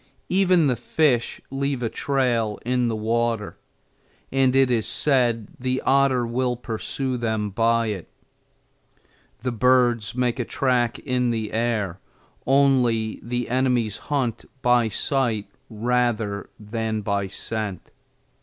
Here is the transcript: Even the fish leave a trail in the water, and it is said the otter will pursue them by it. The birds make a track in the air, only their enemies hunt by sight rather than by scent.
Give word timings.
Even 0.29 0.65
the 0.65 0.75
fish 0.75 1.39
leave 1.51 1.83
a 1.83 1.87
trail 1.87 2.57
in 2.65 2.87
the 2.87 2.95
water, 2.95 3.59
and 4.31 4.55
it 4.55 4.71
is 4.71 4.87
said 4.87 5.49
the 5.59 5.79
otter 5.85 6.25
will 6.25 6.55
pursue 6.55 7.17
them 7.17 7.51
by 7.51 7.85
it. 7.85 8.09
The 9.41 9.51
birds 9.51 10.15
make 10.15 10.39
a 10.39 10.43
track 10.43 10.97
in 10.97 11.29
the 11.29 11.53
air, 11.53 11.99
only 12.47 13.19
their 13.21 13.45
enemies 13.47 13.97
hunt 13.97 14.43
by 14.63 14.87
sight 14.87 15.45
rather 15.69 16.49
than 16.59 17.01
by 17.01 17.27
scent. 17.27 17.91